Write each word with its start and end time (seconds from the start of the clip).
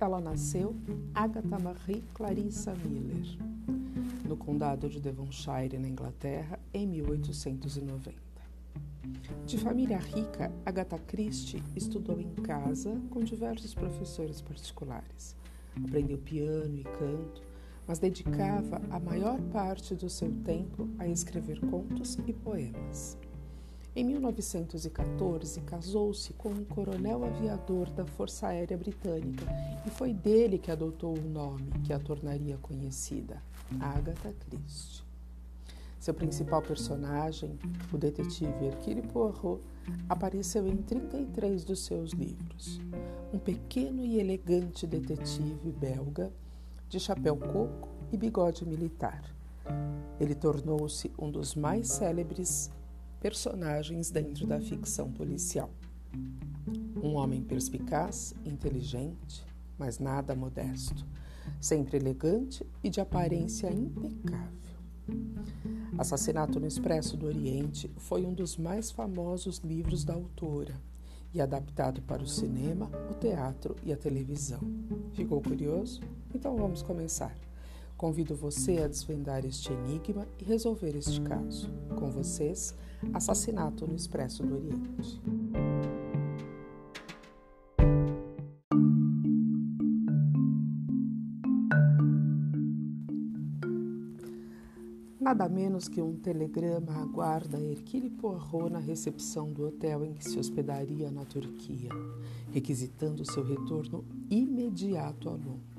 Ela 0.00 0.18
nasceu 0.18 0.74
Agatha 1.14 1.58
Marie 1.58 2.02
Clarissa 2.14 2.74
Miller, 2.74 3.36
no 4.26 4.34
condado 4.34 4.88
de 4.88 4.98
Devonshire, 4.98 5.78
na 5.78 5.86
Inglaterra, 5.86 6.58
em 6.72 6.86
1890. 6.86 8.16
De 9.44 9.58
família 9.58 9.98
rica, 9.98 10.50
Agatha 10.64 10.98
Christie 10.98 11.62
estudou 11.76 12.18
em 12.18 12.34
casa 12.36 12.98
com 13.10 13.20
diversos 13.20 13.74
professores 13.74 14.40
particulares. 14.40 15.36
Aprendeu 15.76 16.16
piano 16.16 16.78
e 16.78 16.84
canto, 16.84 17.42
mas 17.86 17.98
dedicava 17.98 18.80
a 18.90 18.98
maior 18.98 19.38
parte 19.52 19.94
do 19.94 20.08
seu 20.08 20.32
tempo 20.44 20.88
a 20.98 21.06
escrever 21.06 21.60
contos 21.60 22.16
e 22.26 22.32
poemas. 22.32 23.18
Em 23.94 24.04
1914, 24.04 25.60
casou-se 25.62 26.32
com 26.34 26.50
um 26.50 26.64
coronel 26.64 27.24
aviador 27.24 27.90
da 27.90 28.06
Força 28.06 28.46
Aérea 28.46 28.78
Britânica 28.78 29.44
e 29.84 29.90
foi 29.90 30.14
dele 30.14 30.58
que 30.58 30.70
adotou 30.70 31.18
o 31.18 31.28
nome 31.28 31.72
que 31.84 31.92
a 31.92 31.98
tornaria 31.98 32.56
conhecida, 32.58 33.42
Agatha 33.80 34.32
Christie. 34.32 35.02
Seu 35.98 36.14
principal 36.14 36.62
personagem, 36.62 37.58
o 37.92 37.98
detetive 37.98 38.64
Hercule 38.64 39.02
Poirot, 39.02 39.60
apareceu 40.08 40.68
em 40.68 40.76
33 40.76 41.64
dos 41.64 41.84
seus 41.84 42.12
livros. 42.12 42.80
Um 43.34 43.40
pequeno 43.40 44.04
e 44.04 44.20
elegante 44.20 44.86
detetive 44.86 45.72
belga 45.72 46.32
de 46.88 47.00
chapéu 47.00 47.36
coco 47.36 47.88
e 48.12 48.16
bigode 48.16 48.64
militar. 48.64 49.22
Ele 50.20 50.34
tornou-se 50.34 51.10
um 51.18 51.28
dos 51.28 51.56
mais 51.56 51.88
célebres 51.88 52.70
personagens 53.20 54.10
dentro 54.10 54.46
da 54.46 54.60
ficção 54.60 55.12
policial. 55.12 55.70
Um 57.02 57.14
homem 57.14 57.42
perspicaz, 57.42 58.34
inteligente, 58.44 59.44
mas 59.78 59.98
nada 59.98 60.34
modesto, 60.34 61.06
sempre 61.60 61.98
elegante 61.98 62.66
e 62.82 62.88
de 62.88 63.00
aparência 63.00 63.70
impecável. 63.70 64.60
Assassinato 65.98 66.58
no 66.58 66.66
Expresso 66.66 67.16
do 67.16 67.26
Oriente 67.26 67.90
foi 67.98 68.24
um 68.24 68.32
dos 68.32 68.56
mais 68.56 68.90
famosos 68.90 69.58
livros 69.58 70.04
da 70.04 70.14
autora 70.14 70.74
e 71.32 71.40
adaptado 71.40 72.00
para 72.02 72.22
o 72.22 72.26
cinema, 72.26 72.90
o 73.10 73.14
teatro 73.14 73.76
e 73.84 73.92
a 73.92 73.96
televisão. 73.96 74.60
Ficou 75.12 75.40
curioso? 75.42 76.00
Então 76.34 76.56
vamos 76.56 76.82
começar. 76.82 77.34
Convido 78.00 78.34
você 78.34 78.78
a 78.78 78.88
desvendar 78.88 79.44
este 79.44 79.70
enigma 79.74 80.26
e 80.38 80.44
resolver 80.44 80.96
este 80.96 81.20
caso. 81.20 81.70
Com 81.98 82.10
vocês, 82.10 82.74
Assassinato 83.12 83.86
no 83.86 83.94
Expresso 83.94 84.42
do 84.42 84.54
Oriente. 84.54 85.20
Nada 95.20 95.46
menos 95.46 95.86
que 95.86 96.00
um 96.00 96.16
telegrama 96.16 97.02
aguarda 97.02 97.60
Hercule 97.60 98.08
Poirot 98.08 98.72
na 98.72 98.78
recepção 98.78 99.52
do 99.52 99.66
hotel 99.66 100.06
em 100.06 100.14
que 100.14 100.24
se 100.24 100.38
hospedaria 100.38 101.10
na 101.10 101.26
Turquia, 101.26 101.90
requisitando 102.50 103.30
seu 103.30 103.44
retorno 103.44 104.06
imediato 104.30 105.28
a 105.28 105.32
Londres. 105.32 105.69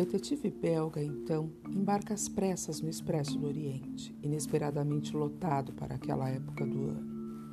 Detetive 0.00 0.48
belga, 0.48 1.04
então, 1.04 1.50
embarca 1.68 2.14
às 2.14 2.26
pressas 2.26 2.80
no 2.80 2.88
Expresso 2.88 3.38
do 3.38 3.46
Oriente, 3.46 4.16
inesperadamente 4.22 5.14
lotado 5.14 5.74
para 5.74 5.96
aquela 5.96 6.26
época 6.30 6.64
do 6.66 6.84
ano. 6.84 7.44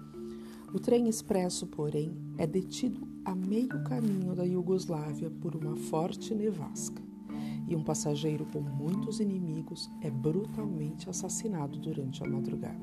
O 0.74 0.80
trem 0.80 1.10
expresso, 1.10 1.68
porém, 1.68 2.16
é 2.38 2.48
detido 2.48 3.06
a 3.26 3.36
meio 3.36 3.84
caminho 3.84 4.34
da 4.34 4.46
Iugoslávia 4.46 5.30
por 5.30 5.58
uma 5.58 5.76
forte 5.76 6.34
nevasca 6.34 7.04
e 7.68 7.76
um 7.76 7.84
passageiro 7.84 8.46
com 8.46 8.62
muitos 8.62 9.20
inimigos 9.20 9.90
é 10.02 10.10
brutalmente 10.10 11.10
assassinado 11.10 11.78
durante 11.78 12.24
a 12.24 12.30
madrugada. 12.30 12.80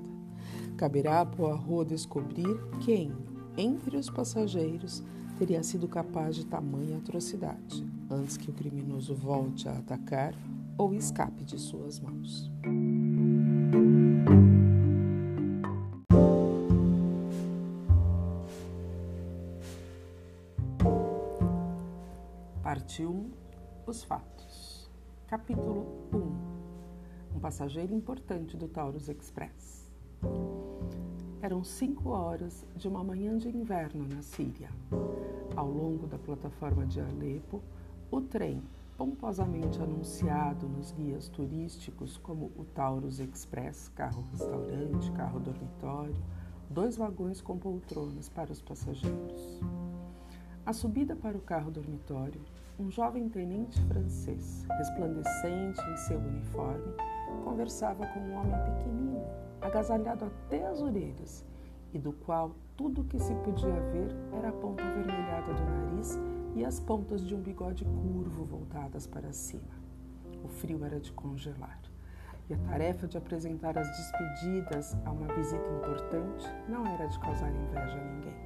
Caberá 0.76 1.22
a 1.22 1.26
Poirot 1.26 1.88
descobrir 1.88 2.54
quem, 2.84 3.10
entre 3.56 3.96
os 3.96 4.10
passageiros, 4.10 5.02
teria 5.38 5.62
sido 5.62 5.88
capaz 5.88 6.36
de 6.36 6.46
tamanha 6.46 6.98
atrocidade, 6.98 7.84
antes 8.10 8.36
que 8.36 8.50
o 8.50 8.54
criminoso 8.54 9.14
volte 9.14 9.68
a 9.68 9.72
atacar 9.72 10.34
ou 10.78 10.94
escape 10.94 11.44
de 11.44 11.58
suas 11.58 12.00
mãos. 12.00 12.50
Parte 22.62 23.04
1 23.04 23.30
Os 23.86 24.02
fatos 24.04 24.90
Capítulo 25.26 26.08
1 26.12 27.36
Um 27.36 27.40
passageiro 27.40 27.94
importante 27.94 28.56
do 28.56 28.68
Taurus 28.68 29.08
Express. 29.08 29.90
Eram 31.44 31.62
cinco 31.62 32.08
horas 32.08 32.64
de 32.74 32.88
uma 32.88 33.04
manhã 33.04 33.36
de 33.36 33.50
inverno 33.50 34.08
na 34.08 34.22
Síria. 34.22 34.70
Ao 35.54 35.70
longo 35.70 36.06
da 36.06 36.16
plataforma 36.16 36.86
de 36.86 37.02
Alepo, 37.02 37.60
o 38.10 38.22
trem, 38.22 38.62
pomposamente 38.96 39.78
anunciado 39.82 40.66
nos 40.66 40.92
guias 40.92 41.28
turísticos 41.28 42.16
como 42.16 42.50
o 42.56 42.64
Taurus 42.64 43.20
Express, 43.20 43.90
carro-restaurante, 43.94 45.12
carro-dormitório, 45.12 46.16
dois 46.70 46.96
vagões 46.96 47.42
com 47.42 47.58
poltronas 47.58 48.30
para 48.30 48.50
os 48.50 48.62
passageiros. 48.62 49.60
A 50.64 50.72
subida 50.72 51.14
para 51.14 51.36
o 51.36 51.42
carro-dormitório 51.42 52.40
um 52.78 52.90
jovem 52.90 53.28
tenente 53.28 53.78
francês, 53.82 54.64
resplandecente 54.78 55.78
em 55.92 55.96
seu 55.98 56.18
uniforme, 56.18 56.94
conversava 57.44 58.06
com 58.06 58.20
um 58.20 58.32
homem 58.32 58.56
pequenino, 58.64 59.22
agasalhado 59.64 60.26
até 60.26 60.66
as 60.66 60.80
orelhas, 60.80 61.44
e 61.92 61.98
do 61.98 62.12
qual 62.12 62.54
tudo 62.76 63.04
que 63.04 63.18
se 63.18 63.34
podia 63.36 63.80
ver 63.92 64.14
era 64.32 64.48
a 64.48 64.52
ponta 64.52 64.84
avermelhada 64.84 65.54
do 65.54 65.64
nariz 65.64 66.18
e 66.54 66.64
as 66.64 66.78
pontas 66.78 67.24
de 67.24 67.34
um 67.34 67.40
bigode 67.40 67.84
curvo 67.84 68.44
voltadas 68.44 69.06
para 69.06 69.32
cima. 69.32 69.82
O 70.44 70.48
frio 70.48 70.84
era 70.84 71.00
de 71.00 71.12
congelar. 71.12 71.80
E 72.50 72.54
a 72.54 72.58
tarefa 72.58 73.08
de 73.08 73.16
apresentar 73.16 73.78
as 73.78 73.88
despedidas 73.88 74.94
a 75.06 75.10
uma 75.10 75.32
visita 75.34 75.66
importante 75.70 76.46
não 76.68 76.84
era 76.86 77.06
de 77.06 77.18
causar 77.20 77.50
inveja 77.50 77.98
a 77.98 78.04
ninguém. 78.04 78.36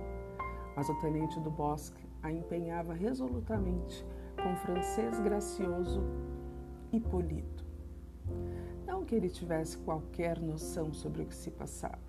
Mas 0.76 0.88
o 0.88 0.94
tenente 1.00 1.40
do 1.40 1.50
bosque 1.50 2.06
a 2.22 2.30
empenhava 2.30 2.94
resolutamente 2.94 4.06
com 4.40 4.54
francês 4.56 5.18
gracioso 5.18 6.02
e 6.92 7.00
polido. 7.00 7.64
Não 8.98 9.04
que 9.04 9.14
ele 9.14 9.30
tivesse 9.30 9.78
qualquer 9.78 10.40
noção 10.40 10.92
sobre 10.92 11.22
o 11.22 11.26
que 11.26 11.34
se 11.34 11.52
passava. 11.52 12.00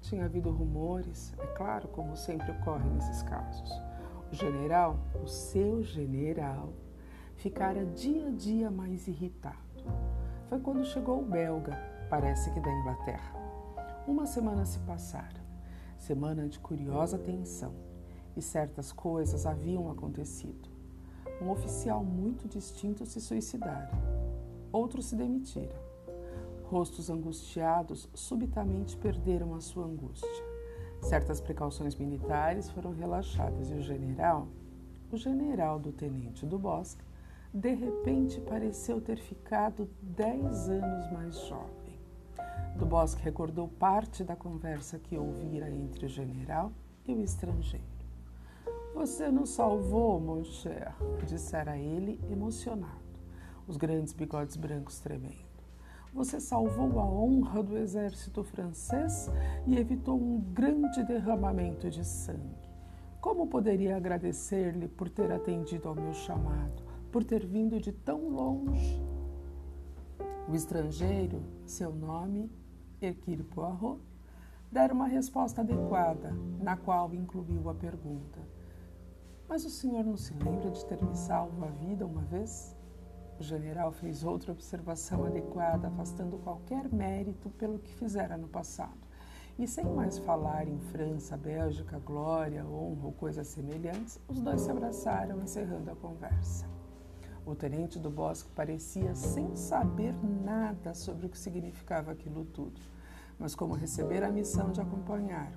Tinha 0.00 0.26
havido 0.26 0.48
rumores, 0.48 1.34
é 1.40 1.46
claro, 1.48 1.88
como 1.88 2.16
sempre 2.16 2.52
ocorre 2.52 2.88
nesses 2.88 3.20
casos. 3.24 3.68
O 4.30 4.34
general, 4.36 4.96
o 5.20 5.26
seu 5.26 5.82
general, 5.82 6.72
ficara 7.34 7.84
dia 7.84 8.28
a 8.28 8.30
dia 8.30 8.70
mais 8.70 9.08
irritado. 9.08 9.58
Foi 10.48 10.60
quando 10.60 10.84
chegou 10.84 11.20
o 11.20 11.26
belga, 11.26 11.76
parece 12.08 12.48
que 12.52 12.60
da 12.60 12.70
Inglaterra. 12.70 13.34
Uma 14.06 14.24
semana 14.24 14.64
se 14.64 14.78
passara, 14.78 15.44
semana 15.98 16.48
de 16.48 16.60
curiosa 16.60 17.18
tensão, 17.18 17.74
e 18.36 18.40
certas 18.40 18.92
coisas 18.92 19.46
haviam 19.46 19.90
acontecido. 19.90 20.70
Um 21.42 21.50
oficial 21.50 22.04
muito 22.04 22.46
distinto 22.46 23.04
se 23.04 23.20
suicidara. 23.20 23.90
Outros 24.70 25.06
se 25.06 25.16
demitiram. 25.16 25.85
Rostos 26.68 27.08
angustiados 27.08 28.08
subitamente 28.12 28.96
perderam 28.96 29.54
a 29.54 29.60
sua 29.60 29.86
angústia. 29.86 30.44
Certas 31.00 31.40
precauções 31.40 31.94
militares 31.94 32.68
foram 32.70 32.92
relaxadas 32.92 33.70
e 33.70 33.74
o 33.74 33.82
general, 33.82 34.48
o 35.12 35.16
general 35.16 35.78
do 35.78 35.92
tenente 35.92 36.44
do 36.44 36.58
Bosque, 36.58 37.04
de 37.54 37.72
repente 37.72 38.40
pareceu 38.40 39.00
ter 39.00 39.18
ficado 39.18 39.88
dez 40.02 40.68
anos 40.68 41.12
mais 41.12 41.38
jovem. 41.46 41.98
Do 42.76 42.84
Bosque 42.84 43.22
recordou 43.22 43.68
parte 43.68 44.24
da 44.24 44.34
conversa 44.34 44.98
que 44.98 45.16
ouvira 45.16 45.70
entre 45.70 46.06
o 46.06 46.08
general 46.08 46.72
e 47.06 47.14
o 47.14 47.22
estrangeiro. 47.22 47.86
Você 48.92 49.30
nos 49.30 49.50
salvou, 49.50 50.18
mon 50.20 50.42
cher, 50.42 50.92
dissera 51.26 51.78
ele, 51.78 52.20
emocionado, 52.28 53.20
os 53.68 53.76
grandes 53.76 54.12
bigodes 54.12 54.56
brancos 54.56 54.98
tremendo. 54.98 55.45
Você 56.16 56.40
salvou 56.40 56.98
a 56.98 57.04
honra 57.04 57.62
do 57.62 57.76
exército 57.76 58.42
francês 58.42 59.30
e 59.66 59.76
evitou 59.76 60.18
um 60.18 60.40
grande 60.40 61.04
derramamento 61.04 61.90
de 61.90 62.02
sangue. 62.02 62.70
Como 63.20 63.46
poderia 63.48 63.98
agradecer-lhe 63.98 64.88
por 64.88 65.10
ter 65.10 65.30
atendido 65.30 65.86
ao 65.86 65.94
meu 65.94 66.14
chamado, 66.14 66.82
por 67.12 67.22
ter 67.22 67.44
vindo 67.44 67.78
de 67.78 67.92
tão 67.92 68.30
longe? 68.30 68.98
O 70.48 70.54
estrangeiro, 70.54 71.42
seu 71.66 71.94
nome, 71.94 72.50
Hercule 72.98 73.44
Poirot, 73.44 74.00
dera 74.72 74.94
uma 74.94 75.06
resposta 75.06 75.60
adequada, 75.60 76.32
na 76.58 76.78
qual 76.78 77.12
incluiu 77.12 77.68
a 77.68 77.74
pergunta: 77.74 78.40
Mas 79.46 79.66
o 79.66 79.70
senhor 79.70 80.02
não 80.02 80.16
se 80.16 80.32
lembra 80.32 80.70
de 80.70 80.82
ter 80.86 81.04
me 81.04 81.14
salvo 81.14 81.62
a 81.62 81.68
vida 81.68 82.06
uma 82.06 82.22
vez? 82.22 82.75
O 83.38 83.42
general 83.42 83.92
fez 83.92 84.24
outra 84.24 84.52
observação 84.52 85.24
adequada, 85.24 85.88
afastando 85.88 86.38
qualquer 86.38 86.92
mérito 86.92 87.50
pelo 87.50 87.78
que 87.78 87.92
fizera 87.94 88.36
no 88.36 88.48
passado. 88.48 89.06
E 89.58 89.66
sem 89.66 89.84
mais 89.84 90.18
falar 90.18 90.68
em 90.68 90.78
França, 90.78 91.36
Bélgica, 91.36 91.98
glória, 91.98 92.64
honra 92.66 93.06
ou 93.06 93.12
coisas 93.12 93.46
semelhantes, 93.48 94.20
os 94.28 94.40
dois 94.40 94.60
se 94.62 94.70
abraçaram, 94.70 95.42
encerrando 95.42 95.90
a 95.90 95.96
conversa. 95.96 96.66
O 97.44 97.54
tenente 97.54 97.98
do 97.98 98.10
bosque 98.10 98.50
parecia 98.50 99.14
sem 99.14 99.54
saber 99.54 100.14
nada 100.44 100.94
sobre 100.94 101.26
o 101.26 101.28
que 101.28 101.38
significava 101.38 102.12
aquilo 102.12 102.44
tudo, 102.44 102.80
mas 103.38 103.54
como 103.54 103.74
recebera 103.74 104.28
a 104.28 104.32
missão 104.32 104.72
de 104.72 104.80
acompanhar 104.80 105.52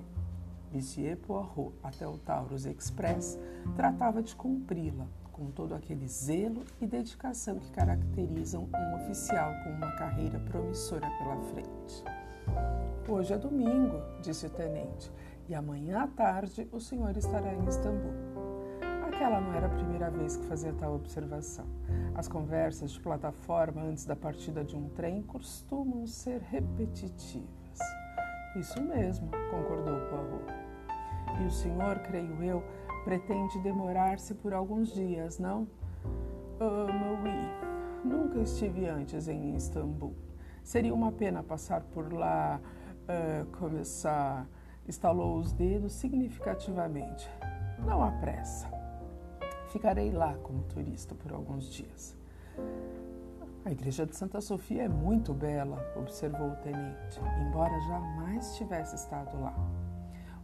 Monsieur 0.71 1.17
Poirot 1.17 1.73
até 1.81 2.07
o 2.07 2.17
Taurus 2.17 2.65
Express, 2.65 3.39
tratava 3.75 4.21
de 4.21 4.35
cumpri-la 4.35 5.07
com 5.39 5.49
todo 5.51 5.73
aquele 5.73 6.05
zelo 6.05 6.65
e 6.81 6.85
dedicação 6.85 7.57
que 7.59 7.71
caracterizam 7.71 8.67
um 8.75 8.95
oficial 8.97 9.53
com 9.63 9.69
uma 9.69 9.89
carreira 9.93 10.37
promissora 10.39 11.09
pela 11.17 11.37
frente. 11.43 12.03
Hoje 13.07 13.33
é 13.33 13.37
domingo, 13.37 14.01
disse 14.21 14.47
o 14.47 14.49
tenente, 14.49 15.09
e 15.47 15.55
amanhã 15.55 16.03
à 16.03 16.07
tarde 16.07 16.67
o 16.73 16.79
senhor 16.81 17.15
estará 17.15 17.53
em 17.53 17.65
Istambul. 17.65 18.11
Aquela 19.07 19.39
não 19.39 19.53
era 19.53 19.67
a 19.67 19.69
primeira 19.69 20.11
vez 20.11 20.35
que 20.35 20.45
fazia 20.45 20.73
tal 20.73 20.95
observação. 20.95 21.65
As 22.15 22.27
conversas 22.27 22.91
de 22.91 22.99
plataforma 22.99 23.81
antes 23.81 24.05
da 24.05 24.17
partida 24.17 24.63
de 24.63 24.75
um 24.75 24.89
trem 24.89 25.23
costumam 25.23 26.05
ser 26.05 26.41
repetitivas. 26.41 27.47
Isso 28.57 28.81
mesmo, 28.83 29.31
concordou 29.49 29.99
Poirot. 30.09 30.53
E 31.41 31.45
o 31.45 31.51
senhor, 31.51 31.99
creio 31.99 32.43
eu, 32.43 32.63
pretende 33.03 33.59
demorar-se 33.59 34.33
por 34.35 34.53
alguns 34.53 34.93
dias, 34.93 35.39
não? 35.39 35.67
Oui. 36.59 37.69
Nunca 38.03 38.39
estive 38.39 38.87
antes 38.87 39.27
em 39.27 39.55
Istambul. 39.55 40.15
Seria 40.63 40.93
uma 40.93 41.11
pena 41.11 41.41
passar 41.43 41.81
por 41.81 42.13
lá, 42.13 42.59
uh, 43.03 43.45
começar. 43.57 44.47
Estalou 44.87 45.37
os 45.37 45.53
dedos 45.53 45.93
significativamente. 45.93 47.29
Não 47.85 48.03
há 48.03 48.11
pressa. 48.11 48.69
Ficarei 49.67 50.11
lá 50.11 50.33
como 50.35 50.63
turista 50.63 51.13
por 51.13 51.31
alguns 51.31 51.71
dias. 51.71 52.17
A 53.65 53.71
igreja 53.71 54.05
de 54.05 54.15
Santa 54.15 54.41
Sofia 54.41 54.83
é 54.83 54.89
muito 54.89 55.33
bela, 55.33 55.77
observou 55.95 56.49
o 56.49 56.55
tenente, 56.57 57.19
embora 57.47 57.79
jamais 57.81 58.55
tivesse 58.55 58.95
estado 58.95 59.39
lá. 59.39 59.53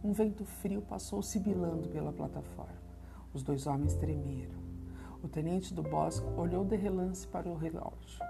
Um 0.06 0.12
vento 0.12 0.44
frio 0.44 0.80
passou 0.82 1.20
sibilando 1.20 1.88
pela 1.88 2.12
plataforma. 2.12 2.78
Os 3.34 3.42
dois 3.42 3.66
homens 3.66 3.96
tremeram. 3.96 4.54
O 5.20 5.26
tenente 5.26 5.74
do 5.74 5.82
bosque 5.82 6.24
olhou 6.36 6.64
de 6.64 6.76
relance 6.76 7.26
para 7.26 7.48
o 7.48 7.56
relógio. 7.56 8.20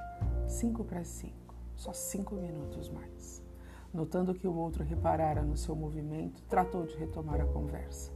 Cinco 0.49 0.83
para 0.83 1.05
cinco, 1.05 1.55
só 1.75 1.93
cinco 1.93 2.35
minutos 2.35 2.89
mais. 2.89 3.45
Notando 3.93 4.35
que 4.35 4.49
o 4.49 4.57
outro 4.57 4.83
reparara 4.83 5.43
no 5.43 5.55
seu 5.55 5.77
movimento, 5.77 6.43
tratou 6.49 6.87
de 6.87 6.97
retomar 6.97 7.43
a 7.43 7.47
conversa. 7.47 8.11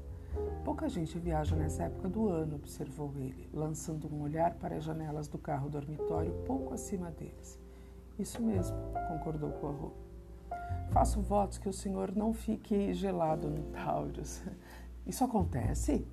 Pouca 0.64 0.88
gente 0.88 1.18
viaja 1.18 1.54
nessa 1.54 1.82
época 1.82 2.08
do 2.08 2.30
ano, 2.30 2.56
observou 2.56 3.12
ele, 3.18 3.46
lançando 3.52 4.08
um 4.10 4.22
olhar 4.22 4.54
para 4.54 4.76
as 4.76 4.84
janelas 4.84 5.28
do 5.28 5.36
carro 5.36 5.68
dormitório 5.68 6.32
pouco 6.46 6.72
acima 6.72 7.10
deles. 7.10 7.60
Isso 8.18 8.40
mesmo, 8.40 8.78
concordou 9.06 9.50
Poirot. 9.50 10.09
Faço 10.90 11.20
votos 11.20 11.56
que 11.56 11.68
o 11.68 11.72
senhor 11.72 12.14
não 12.16 12.32
fique 12.32 12.92
gelado 12.92 13.48
no 13.48 13.62
Taurus. 13.70 14.42
Isso 15.06 15.22
acontece? 15.22 16.04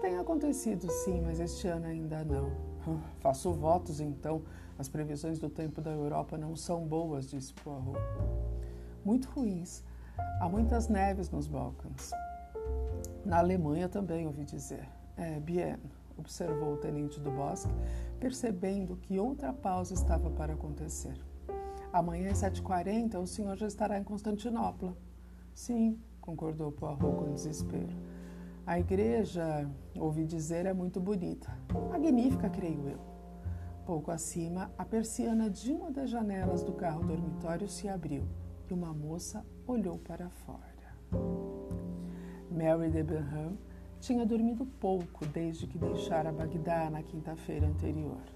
Tem 0.00 0.16
acontecido 0.16 0.88
sim, 0.90 1.20
mas 1.22 1.40
este 1.40 1.66
ano 1.66 1.86
ainda 1.86 2.24
não. 2.24 2.52
Faço 3.18 3.52
votos 3.52 4.00
então. 4.00 4.42
As 4.78 4.88
previsões 4.88 5.40
do 5.40 5.48
tempo 5.48 5.80
da 5.80 5.90
Europa 5.90 6.38
não 6.38 6.54
são 6.54 6.86
boas, 6.86 7.30
disse 7.30 7.52
Poirot. 7.54 7.98
Muito 9.04 9.28
ruins. 9.30 9.82
Há 10.40 10.48
muitas 10.48 10.88
neves 10.88 11.30
nos 11.30 11.48
Balcãs. 11.48 12.12
Na 13.24 13.38
Alemanha 13.38 13.88
também 13.88 14.26
ouvi 14.26 14.44
dizer. 14.44 14.88
É, 15.16 15.40
bien, 15.40 15.78
observou 16.16 16.74
o 16.74 16.76
tenente 16.76 17.18
do 17.18 17.30
bosque, 17.30 17.72
percebendo 18.20 18.96
que 18.96 19.18
outra 19.18 19.52
pausa 19.52 19.94
estava 19.94 20.30
para 20.30 20.52
acontecer. 20.52 21.18
Amanhã 21.96 22.30
às 22.30 22.42
7h40 22.42 23.18
o 23.18 23.26
senhor 23.26 23.56
já 23.56 23.66
estará 23.66 23.98
em 23.98 24.04
Constantinopla. 24.04 24.94
Sim, 25.54 25.98
concordou 26.20 26.70
Poirot 26.70 27.00
com 27.00 27.32
desespero. 27.32 27.96
A 28.66 28.78
igreja, 28.78 29.66
ouvi 29.98 30.26
dizer, 30.26 30.66
é 30.66 30.74
muito 30.74 31.00
bonita. 31.00 31.56
Magnífica, 31.88 32.50
creio 32.50 32.86
eu. 32.86 33.00
Pouco 33.86 34.10
acima, 34.10 34.70
a 34.76 34.84
persiana 34.84 35.48
de 35.48 35.72
uma 35.72 35.90
das 35.90 36.10
janelas 36.10 36.62
do 36.62 36.74
carro 36.74 37.02
dormitório 37.02 37.66
se 37.66 37.88
abriu 37.88 38.28
e 38.68 38.74
uma 38.74 38.92
moça 38.92 39.42
olhou 39.66 39.96
para 39.96 40.28
fora. 40.28 40.60
Mary 42.50 42.90
Debenham 42.90 43.56
tinha 44.00 44.26
dormido 44.26 44.66
pouco 44.66 45.24
desde 45.24 45.66
que 45.66 45.78
deixara 45.78 46.30
Bagdá 46.30 46.90
na 46.90 47.02
quinta-feira 47.02 47.66
anterior. 47.66 48.35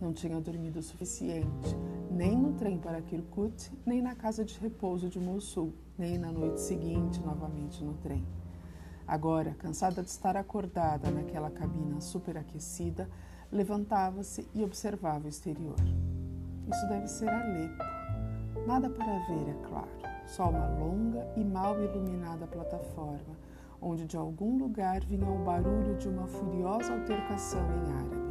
Não 0.00 0.12
tinha 0.12 0.40
dormido 0.40 0.78
o 0.78 0.82
suficiente, 0.82 1.76
nem 2.10 2.36
no 2.36 2.52
trem 2.52 2.78
para 2.78 3.02
Kirkuk, 3.02 3.52
nem 3.84 4.00
na 4.00 4.14
casa 4.14 4.44
de 4.44 4.58
repouso 4.60 5.08
de 5.08 5.18
Mossul, 5.18 5.74
nem 5.98 6.16
na 6.16 6.30
noite 6.30 6.60
seguinte 6.60 7.20
novamente 7.20 7.82
no 7.82 7.94
trem. 7.94 8.24
Agora, 9.08 9.56
cansada 9.58 10.02
de 10.02 10.08
estar 10.08 10.36
acordada 10.36 11.10
naquela 11.10 11.50
cabina 11.50 12.00
superaquecida, 12.00 13.08
levantava-se 13.50 14.46
e 14.54 14.62
observava 14.62 15.26
o 15.26 15.28
exterior. 15.28 15.76
Isso 16.70 16.88
deve 16.88 17.08
ser 17.08 17.28
Alepo. 17.28 17.82
Nada 18.66 18.90
para 18.90 19.18
ver, 19.26 19.48
é 19.48 19.66
claro. 19.66 19.88
Só 20.26 20.50
uma 20.50 20.68
longa 20.78 21.26
e 21.36 21.42
mal 21.42 21.82
iluminada 21.82 22.46
plataforma, 22.46 23.34
onde 23.80 24.06
de 24.06 24.16
algum 24.16 24.58
lugar 24.58 25.00
vinha 25.04 25.26
o 25.26 25.42
barulho 25.42 25.96
de 25.96 26.08
uma 26.08 26.26
furiosa 26.26 26.92
altercação 26.92 27.62
em 27.62 27.92
árabe. 27.92 28.27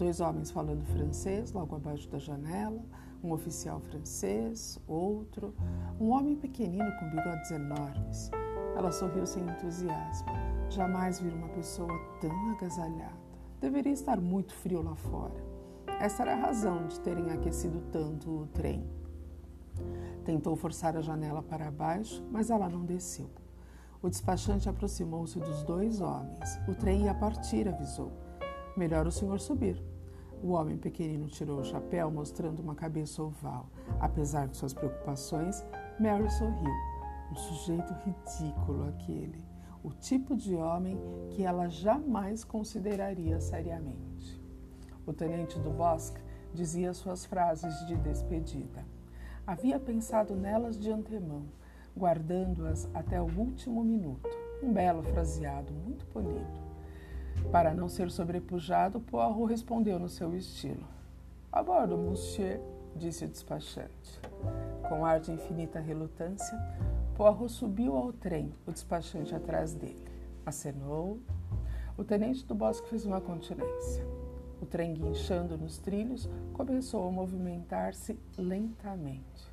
Dois 0.00 0.18
homens 0.18 0.50
falando 0.50 0.82
francês 0.86 1.52
logo 1.52 1.76
abaixo 1.76 2.08
da 2.08 2.18
janela, 2.18 2.82
um 3.22 3.32
oficial 3.32 3.80
francês, 3.80 4.80
outro, 4.88 5.54
um 6.00 6.08
homem 6.12 6.34
pequenino 6.34 6.90
com 6.98 7.10
bigodes 7.10 7.50
enormes. 7.50 8.30
Ela 8.74 8.90
sorriu 8.92 9.26
sem 9.26 9.42
entusiasmo. 9.42 10.26
Jamais 10.70 11.20
vi 11.20 11.28
uma 11.28 11.50
pessoa 11.50 11.92
tão 12.18 12.50
agasalhada. 12.52 13.12
Deveria 13.60 13.92
estar 13.92 14.18
muito 14.18 14.54
frio 14.54 14.80
lá 14.80 14.94
fora. 14.94 15.34
Essa 16.00 16.22
era 16.22 16.32
a 16.32 16.46
razão 16.46 16.86
de 16.86 16.98
terem 17.00 17.30
aquecido 17.30 17.82
tanto 17.92 18.30
o 18.30 18.46
trem. 18.46 18.88
Tentou 20.24 20.56
forçar 20.56 20.96
a 20.96 21.02
janela 21.02 21.42
para 21.42 21.70
baixo, 21.70 22.24
mas 22.30 22.48
ela 22.48 22.70
não 22.70 22.86
desceu. 22.86 23.28
O 24.00 24.08
despachante 24.08 24.66
aproximou-se 24.66 25.38
dos 25.38 25.62
dois 25.62 26.00
homens. 26.00 26.58
O 26.66 26.74
trem 26.74 27.04
ia 27.04 27.12
partir, 27.12 27.68
avisou. 27.68 28.10
Melhor 28.74 29.06
o 29.06 29.12
senhor 29.12 29.38
subir. 29.38 29.89
O 30.42 30.52
homem 30.52 30.76
pequenino 30.76 31.28
tirou 31.28 31.60
o 31.60 31.64
chapéu, 31.64 32.10
mostrando 32.10 32.60
uma 32.60 32.74
cabeça 32.74 33.22
oval. 33.22 33.68
Apesar 33.98 34.48
de 34.48 34.56
suas 34.56 34.72
preocupações, 34.72 35.64
Mary 35.98 36.30
sorriu. 36.30 36.74
Um 37.30 37.36
sujeito 37.36 37.92
ridículo 38.04 38.88
aquele. 38.88 39.44
O 39.82 39.90
tipo 39.90 40.36
de 40.36 40.54
homem 40.54 40.98
que 41.30 41.42
ela 41.42 41.68
jamais 41.68 42.44
consideraria 42.44 43.40
seriamente. 43.40 44.40
O 45.06 45.12
tenente 45.12 45.58
do 45.58 45.70
Bosque 45.70 46.20
dizia 46.52 46.92
suas 46.92 47.24
frases 47.24 47.86
de 47.86 47.96
despedida. 47.96 48.84
Havia 49.46 49.78
pensado 49.78 50.34
nelas 50.34 50.78
de 50.78 50.90
antemão 50.90 51.46
guardando-as 51.96 52.88
até 52.94 53.20
o 53.20 53.26
último 53.26 53.84
minuto. 53.84 54.28
Um 54.62 54.72
belo 54.72 55.02
fraseado, 55.02 55.72
muito 55.72 56.06
polido. 56.06 56.69
Para 57.50 57.74
não 57.74 57.88
ser 57.88 58.10
sobrepujado, 58.10 59.00
Poirot 59.00 59.50
respondeu 59.50 59.98
no 59.98 60.08
seu 60.08 60.36
estilo. 60.36 60.86
A 61.50 61.62
bordo, 61.62 61.98
monsieur, 61.98 62.60
disse 62.94 63.24
o 63.24 63.28
despachante. 63.28 64.20
Com 64.88 65.04
ar 65.04 65.18
de 65.18 65.32
infinita 65.32 65.80
relutância, 65.80 66.56
Poirot 67.16 67.50
subiu 67.50 67.96
ao 67.96 68.12
trem, 68.12 68.54
o 68.66 68.72
despachante 68.72 69.34
atrás 69.34 69.74
dele. 69.74 70.04
Acenou. 70.46 71.18
O 71.96 72.04
tenente 72.04 72.46
do 72.46 72.54
bosque 72.54 72.88
fez 72.88 73.04
uma 73.04 73.20
continência. 73.20 74.06
O 74.62 74.66
trem 74.66 74.94
guinchando 74.94 75.58
nos 75.58 75.78
trilhos 75.78 76.28
começou 76.52 77.08
a 77.08 77.10
movimentar-se 77.10 78.18
lentamente. 78.38 79.50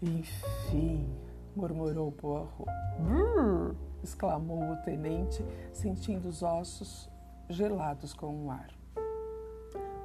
Enfim, 0.00 1.08
murmurou 1.56 2.12
Poirot. 2.12 2.70
Brrr! 3.00 3.74
Exclamou 4.06 4.72
o 4.72 4.76
tenente, 4.76 5.44
sentindo 5.72 6.28
os 6.28 6.42
ossos 6.42 7.10
gelados 7.50 8.14
com 8.14 8.46
o 8.46 8.50
ar. 8.50 8.70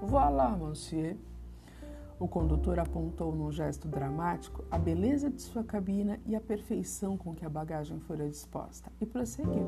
Voilà, 0.01 0.49
monsieur. 0.49 1.15
O 2.19 2.27
condutor 2.27 2.79
apontou 2.79 3.33
num 3.35 3.51
gesto 3.51 3.87
dramático 3.87 4.63
a 4.69 4.77
beleza 4.77 5.29
de 5.29 5.41
sua 5.41 5.63
cabina 5.63 6.19
e 6.25 6.35
a 6.35 6.41
perfeição 6.41 7.17
com 7.17 7.33
que 7.33 7.45
a 7.45 7.49
bagagem 7.49 7.99
fora 7.99 8.27
disposta 8.27 8.91
e 8.99 9.05
prosseguiu. 9.05 9.67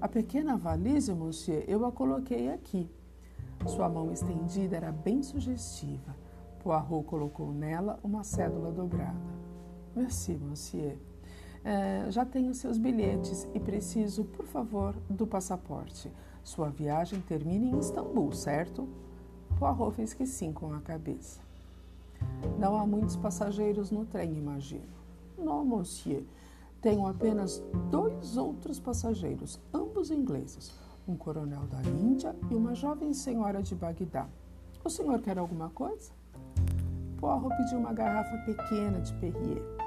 A 0.00 0.08
pequena 0.08 0.56
valise, 0.56 1.12
monsieur, 1.12 1.64
eu 1.66 1.84
a 1.84 1.92
coloquei 1.92 2.50
aqui. 2.50 2.90
Sua 3.66 3.88
mão 3.88 4.12
estendida 4.12 4.76
era 4.76 4.92
bem 4.92 5.22
sugestiva. 5.22 6.14
Poirot 6.62 7.04
colocou 7.04 7.52
nela 7.52 7.98
uma 8.02 8.22
cédula 8.22 8.70
dobrada. 8.70 9.16
Merci, 9.94 10.36
monsieur. 10.36 10.96
É, 11.64 12.10
já 12.10 12.24
tenho 12.24 12.54
seus 12.54 12.78
bilhetes 12.78 13.48
e 13.54 13.60
preciso, 13.60 14.24
por 14.24 14.46
favor, 14.46 14.94
do 15.10 15.26
passaporte. 15.26 16.10
Sua 16.42 16.70
viagem 16.70 17.20
termina 17.20 17.66
em 17.66 17.78
Istambul, 17.78 18.32
certo? 18.32 18.88
Poirot 19.58 19.94
fez 19.96 20.14
que 20.14 20.26
sim 20.26 20.52
com 20.52 20.72
a 20.72 20.80
cabeça. 20.80 21.40
Não 22.58 22.76
há 22.76 22.86
muitos 22.86 23.16
passageiros 23.16 23.90
no 23.90 24.04
trem, 24.04 24.36
imagino. 24.36 24.88
Não, 25.36 25.64
monsieur. 25.64 26.24
Tenho 26.80 27.06
apenas 27.06 27.62
dois 27.90 28.36
outros 28.36 28.78
passageiros, 28.78 29.60
ambos 29.74 30.10
ingleses. 30.10 30.72
Um 31.06 31.16
coronel 31.16 31.66
da 31.66 31.82
Índia 31.82 32.36
e 32.50 32.54
uma 32.54 32.74
jovem 32.74 33.12
senhora 33.12 33.62
de 33.62 33.74
Bagdá. 33.74 34.28
O 34.84 34.88
senhor 34.88 35.20
quer 35.20 35.38
alguma 35.38 35.70
coisa? 35.70 36.12
Poirot 37.18 37.56
pediu 37.56 37.78
uma 37.78 37.92
garrafa 37.92 38.36
pequena 38.38 39.00
de 39.00 39.12
Perrier. 39.14 39.77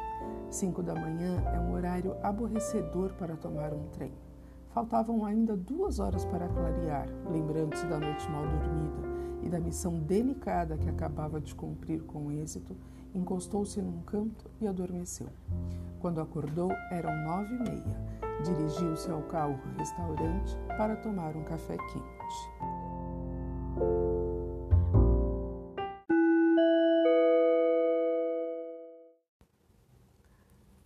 Cinco 0.52 0.84
da 0.84 0.94
manhã 0.94 1.42
é 1.54 1.60
um 1.62 1.72
horário 1.72 2.14
aborrecedor 2.22 3.14
para 3.14 3.38
tomar 3.38 3.74
um 3.74 3.88
trem. 3.88 4.12
Faltavam 4.74 5.24
ainda 5.24 5.56
duas 5.56 5.98
horas 5.98 6.26
para 6.26 6.50
clarear, 6.50 7.08
lembrando-se 7.32 7.86
da 7.86 7.98
noite 7.98 8.30
mal 8.30 8.46
dormida 8.46 9.02
e 9.44 9.50
da 9.50 9.62
missão 9.62 9.98
delicada 10.00 10.78
que 10.78 10.90
acabava 10.90 11.40
de 11.40 11.56
cumprir 11.56 12.04
com 12.04 12.30
êxito, 12.34 12.76
encostou-se 13.16 13.82
num 13.82 14.02
canto 14.02 14.52
e 14.60 14.68
adormeceu. 14.68 15.30
Quando 16.02 16.20
acordou, 16.20 16.70
eram 16.92 17.16
nove 17.24 17.56
e 17.56 17.60
meia. 17.60 17.98
Dirigiu-se 18.44 19.10
ao 19.10 19.22
carro-restaurante 19.24 20.58
para 20.78 20.98
tomar 20.98 21.34
um 21.36 21.44
café 21.44 21.78
quente. 21.78 22.52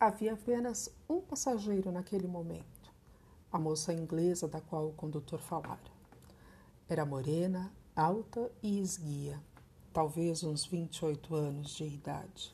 Havia 0.06 0.34
apenas 0.34 0.88
um 1.10 1.20
passageiro 1.20 1.92
naquele 1.92 2.28
momento, 2.28 2.94
a 3.52 3.58
moça 3.58 3.92
inglesa 3.92 4.48
da 4.48 4.62
qual 4.62 4.90
o 4.90 4.94
condutor 4.94 5.40
falara. 5.40 5.82
Era 6.88 7.04
morena, 7.04 7.74
alta 7.96 8.52
e 8.62 8.80
esguia, 8.80 9.42
talvez 9.92 10.44
uns 10.44 10.64
28 10.64 11.34
anos 11.34 11.72
de 11.72 11.86
idade. 11.86 12.54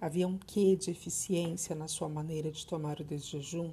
Havia 0.00 0.26
um 0.26 0.36
quê 0.36 0.74
de 0.74 0.90
eficiência 0.90 1.76
na 1.76 1.86
sua 1.86 2.08
maneira 2.08 2.50
de 2.50 2.66
tomar 2.66 2.98
o 2.98 3.04
desjejum 3.04 3.72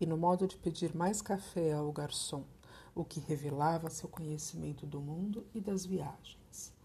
e 0.00 0.04
no 0.04 0.16
modo 0.16 0.48
de 0.48 0.56
pedir 0.56 0.92
mais 0.92 1.22
café 1.22 1.74
ao 1.74 1.92
garçom, 1.92 2.42
o 2.96 3.04
que 3.04 3.20
revelava 3.20 3.88
seu 3.90 4.08
conhecimento 4.08 4.84
do 4.86 5.00
mundo 5.00 5.46
e 5.54 5.60
das 5.60 5.86
viagens. 5.86 6.79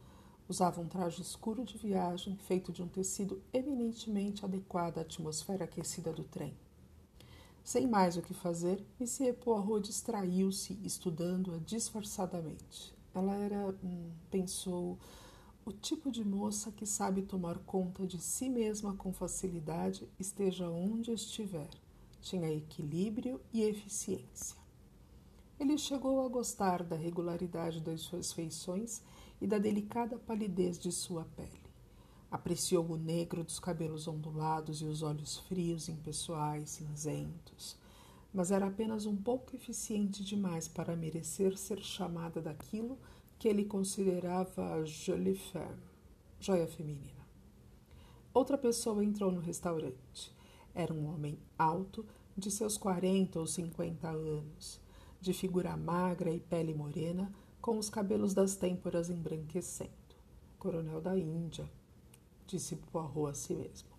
Usava 0.48 0.80
um 0.80 0.88
traje 0.88 1.22
escuro 1.22 1.64
de 1.64 1.78
viagem 1.78 2.38
feito 2.38 2.72
de 2.72 2.84
um 2.84 2.88
tecido 2.88 3.42
eminentemente 3.52 4.46
adequado 4.46 5.00
à 5.00 5.02
atmosfera 5.02 5.66
aquecida 5.66 6.14
do 6.14 6.24
trem. 6.24 6.54
Sem 7.64 7.88
mais 7.88 8.16
o 8.16 8.22
que 8.22 8.34
fazer, 8.34 8.86
Monsieur 9.00 9.34
Poirot 9.34 9.88
distraiu-se 9.88 10.80
estudando-a 10.84 11.58
disfarçadamente. 11.58 12.94
Ela 13.12 13.34
era, 13.38 13.76
hum, 13.84 14.12
pensou, 14.30 15.00
o 15.66 15.72
tipo 15.72 16.12
de 16.12 16.24
moça 16.24 16.72
que 16.72 16.86
sabe 16.86 17.24
tomar 17.24 17.58
conta 17.58 18.06
de 18.06 18.20
si 18.22 18.48
mesma 18.50 18.94
com 18.94 19.12
facilidade, 19.12 20.08
esteja 20.20 20.70
onde 20.70 21.12
estiver. 21.12 21.72
Tinha 22.22 22.54
equilíbrio 22.54 23.42
e 23.52 23.64
eficiência. 23.64 24.56
Ele 25.60 25.76
chegou 25.76 26.24
a 26.24 26.30
gostar 26.30 26.84
da 26.84 26.96
regularidade 26.96 27.80
das 27.80 28.02
suas 28.02 28.32
feições 28.32 29.02
e 29.42 29.48
da 29.48 29.58
delicada 29.58 30.18
palidez 30.18 30.78
de 30.78 30.92
sua 30.92 31.26
pele. 31.36 31.66
Apreciou 32.32 32.86
o 32.86 32.98
negro 32.98 33.44
dos 33.44 33.60
cabelos 33.60 34.08
ondulados 34.08 34.82
e 34.82 34.86
os 34.86 35.02
olhos 35.02 35.38
frios, 35.38 35.88
impessoais, 35.88 36.72
cinzentos. 36.72 37.78
Mas 38.34 38.52
era 38.52 38.68
apenas 38.68 39.06
um 39.06 39.16
pouco 39.16 39.56
eficiente 39.56 40.24
demais 40.24 40.68
para 40.68 40.96
merecer 40.96 41.58
ser 41.58 41.82
chamada 41.82 42.42
daquilo 42.42 42.98
que 43.40 43.48
ele 43.48 43.66
considerava 43.66 44.84
jolie 44.86 45.36
femme, 45.36 45.84
joia 46.40 46.68
feminina. 46.68 47.26
Outra 48.34 48.58
pessoa 48.58 49.04
entrou 49.04 49.32
no 49.32 49.40
restaurante. 49.40 50.34
Era 50.74 50.94
um 50.94 51.06
homem 51.14 51.40
alto, 51.58 52.06
de 52.38 52.52
seus 52.52 52.78
40 52.78 53.40
ou 53.40 53.48
50 53.48 54.10
anos, 54.10 54.82
de 55.22 55.32
figura 55.32 55.78
magra 55.78 56.30
e 56.32 56.40
pele 56.42 56.74
morena, 56.74 57.32
com 57.66 57.80
os 57.80 57.90
cabelos 57.90 58.36
das 58.36 58.56
têmporas 58.56 59.10
embranquecendo. 59.10 59.90
Coronel 60.60 61.02
da 61.02 61.18
Índia, 61.18 61.68
disse 62.46 62.76
Poirot 62.76 63.32
a 63.32 63.34
si 63.34 63.56
mesmo. 63.56 63.90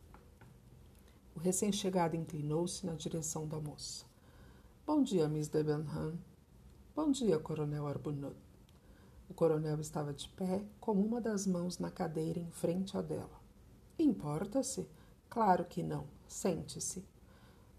O 1.34 1.40
recém-chegado 1.40 2.14
inclinou-se 2.14 2.86
na 2.86 2.94
direção 2.94 3.44
da 3.44 3.58
moça. 3.58 4.04
Bom 4.86 5.02
dia, 5.02 5.28
Miss 5.28 5.48
Debenham. 5.48 6.16
Bom 6.94 7.10
dia, 7.10 7.40
Coronel 7.40 7.88
Arbuthnot. 7.88 8.36
O 9.28 9.34
coronel 9.34 9.80
estava 9.80 10.14
de 10.14 10.28
pé, 10.28 10.64
com 10.78 10.92
uma 10.92 11.20
das 11.20 11.44
mãos 11.44 11.80
na 11.80 11.90
cadeira 11.90 12.38
em 12.38 12.52
frente 12.52 12.96
à 12.96 13.02
dela. 13.02 13.40
Importa-se? 13.98 14.86
Claro 15.28 15.64
que 15.64 15.82
não. 15.82 16.06
Sente-se. 16.28 17.04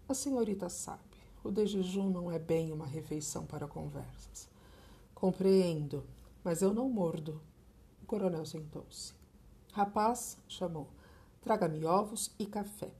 A 0.06 0.12
senhorita 0.12 0.68
sabe. 0.68 1.00
O 1.42 1.50
de 1.50 1.64
jejum 1.64 2.10
não 2.10 2.30
é 2.30 2.38
bem 2.38 2.72
uma 2.72 2.86
refeição 2.86 3.46
para 3.46 3.66
conversas. 3.66 4.57
Compreendo, 5.20 6.04
mas 6.44 6.62
eu 6.62 6.72
não 6.72 6.88
mordo. 6.88 7.40
O 8.00 8.06
coronel 8.06 8.46
sentou-se. 8.46 9.12
Rapaz, 9.72 10.38
chamou, 10.46 10.86
traga-me 11.42 11.84
ovos 11.84 12.30
e 12.38 12.46
café. 12.46 12.92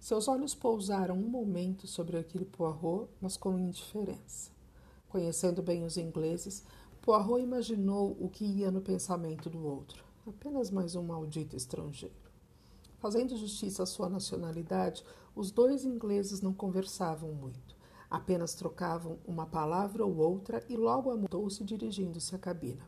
Seus 0.00 0.26
olhos 0.26 0.56
pousaram 0.56 1.16
um 1.16 1.28
momento 1.28 1.86
sobre 1.86 2.18
aquele 2.18 2.44
Poirot, 2.44 3.08
mas 3.20 3.36
com 3.36 3.56
indiferença. 3.56 4.50
Conhecendo 5.08 5.62
bem 5.62 5.84
os 5.84 5.96
ingleses, 5.96 6.64
Poirot 7.00 7.40
imaginou 7.40 8.16
o 8.18 8.28
que 8.28 8.44
ia 8.44 8.72
no 8.72 8.80
pensamento 8.80 9.48
do 9.48 9.64
outro. 9.64 10.02
Apenas 10.26 10.68
mais 10.68 10.96
um 10.96 11.04
maldito 11.04 11.54
estrangeiro. 11.54 12.12
Fazendo 12.98 13.36
justiça 13.36 13.84
à 13.84 13.86
sua 13.86 14.08
nacionalidade, 14.08 15.04
os 15.36 15.52
dois 15.52 15.84
ingleses 15.84 16.40
não 16.40 16.52
conversavam 16.52 17.32
muito. 17.32 17.78
Apenas 18.10 18.54
trocavam 18.54 19.18
uma 19.24 19.46
palavra 19.46 20.04
ou 20.04 20.16
outra 20.16 20.64
e 20.68 20.76
logo 20.76 21.16
mudou-se 21.16 21.62
dirigindo-se 21.62 22.34
à 22.34 22.38
cabina. 22.38 22.84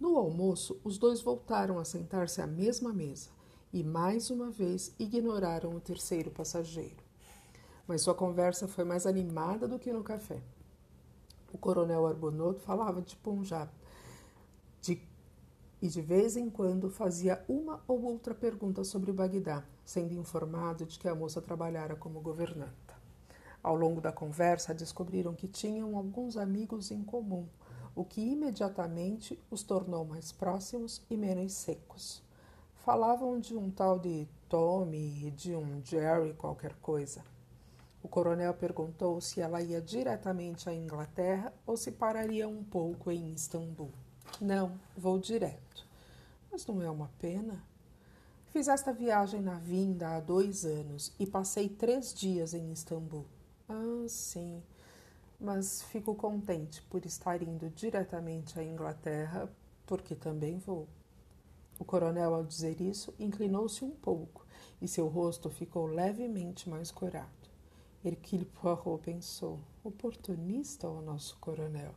No 0.00 0.16
almoço, 0.16 0.80
os 0.82 0.96
dois 0.96 1.20
voltaram 1.20 1.78
a 1.78 1.84
sentar-se 1.84 2.40
à 2.40 2.46
mesma 2.46 2.92
mesa 2.92 3.30
e, 3.72 3.84
mais 3.84 4.30
uma 4.30 4.50
vez, 4.50 4.94
ignoraram 4.98 5.76
o 5.76 5.80
terceiro 5.80 6.30
passageiro. 6.30 7.04
Mas 7.86 8.02
sua 8.02 8.14
conversa 8.14 8.66
foi 8.66 8.84
mais 8.84 9.06
animada 9.06 9.68
do 9.68 9.78
que 9.78 9.92
no 9.92 10.02
café. 10.02 10.42
O 11.52 11.58
coronel 11.58 12.06
Arbonot 12.06 12.58
falava 12.60 13.02
de 13.02 13.14
Punjab 13.16 13.70
de, 14.80 15.00
e 15.80 15.88
de 15.88 16.00
vez 16.00 16.36
em 16.36 16.48
quando 16.50 16.90
fazia 16.90 17.44
uma 17.46 17.82
ou 17.86 18.02
outra 18.02 18.34
pergunta 18.34 18.82
sobre 18.82 19.12
Bagdá, 19.12 19.62
sendo 19.84 20.14
informado 20.14 20.84
de 20.84 20.98
que 20.98 21.06
a 21.06 21.14
moça 21.14 21.40
trabalhara 21.40 21.94
como 21.94 22.20
governanta. 22.20 22.81
Ao 23.62 23.76
longo 23.76 24.00
da 24.00 24.10
conversa, 24.10 24.74
descobriram 24.74 25.34
que 25.34 25.46
tinham 25.46 25.96
alguns 25.96 26.36
amigos 26.36 26.90
em 26.90 27.02
comum, 27.04 27.46
o 27.94 28.04
que 28.04 28.20
imediatamente 28.20 29.38
os 29.50 29.62
tornou 29.62 30.04
mais 30.04 30.32
próximos 30.32 31.00
e 31.08 31.16
menos 31.16 31.52
secos. 31.52 32.22
Falavam 32.84 33.38
de 33.38 33.56
um 33.56 33.70
tal 33.70 34.00
de 34.00 34.26
Tommy 34.48 35.26
e 35.26 35.30
de 35.30 35.54
um 35.54 35.80
Jerry 35.84 36.34
qualquer 36.34 36.74
coisa. 36.82 37.22
O 38.02 38.08
coronel 38.08 38.52
perguntou 38.54 39.20
se 39.20 39.40
ela 39.40 39.62
ia 39.62 39.80
diretamente 39.80 40.68
à 40.68 40.74
Inglaterra 40.74 41.52
ou 41.64 41.76
se 41.76 41.92
pararia 41.92 42.48
um 42.48 42.64
pouco 42.64 43.12
em 43.12 43.32
Istambul. 43.32 43.92
Não, 44.40 44.72
vou 44.96 45.20
direto. 45.20 45.86
Mas 46.50 46.66
não 46.66 46.82
é 46.82 46.90
uma 46.90 47.10
pena? 47.20 47.62
Fiz 48.46 48.66
esta 48.66 48.92
viagem 48.92 49.40
na 49.40 49.54
vinda 49.54 50.16
há 50.16 50.20
dois 50.20 50.64
anos 50.64 51.12
e 51.18 51.24
passei 51.24 51.68
três 51.68 52.12
dias 52.12 52.52
em 52.52 52.72
Istambul. 52.72 53.24
Ah, 53.74 54.06
sim, 54.06 54.62
mas 55.40 55.82
fico 55.84 56.14
contente 56.14 56.82
por 56.90 57.06
estar 57.06 57.40
indo 57.42 57.70
diretamente 57.70 58.58
à 58.58 58.62
Inglaterra, 58.62 59.50
porque 59.86 60.14
também 60.14 60.58
vou. 60.58 60.86
O 61.78 61.84
coronel, 61.84 62.34
ao 62.34 62.44
dizer 62.44 62.82
isso, 62.82 63.14
inclinou-se 63.18 63.82
um 63.82 63.90
pouco 63.90 64.44
e 64.82 64.86
seu 64.86 65.08
rosto 65.08 65.48
ficou 65.48 65.86
levemente 65.86 66.68
mais 66.68 66.90
corado. 66.90 67.48
Hercule 68.04 68.44
Poirot 68.44 69.02
pensou: 69.02 69.58
oportunista 69.82 70.86
o 70.86 71.00
nosso 71.00 71.38
coronel. 71.38 71.94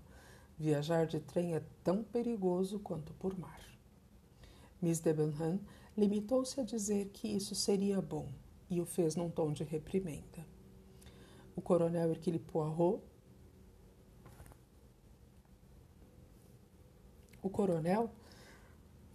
Viajar 0.57 1.05
de 1.05 1.19
trem 1.19 1.55
é 1.55 1.63
tão 1.83 2.05
perigoso 2.05 2.79
quanto 2.79 3.13
por 3.15 3.37
mar. 3.37 3.59
Miss 4.81 5.01
Debenham 5.01 5.59
limitou-se 5.97 6.57
a 6.61 6.63
dizer 6.63 7.09
que 7.09 7.27
isso 7.27 7.53
seria 7.53 8.01
bom, 8.01 8.29
e 8.69 8.79
o 8.79 8.85
fez 8.85 9.17
num 9.17 9.29
tom 9.29 9.51
de 9.51 9.65
reprimenda 9.65 10.54
o 11.55 11.61
coronel 11.61 12.11
Hercule 12.11 12.39
Poirot. 12.39 13.01
O 17.41 17.49
coronel, 17.49 18.09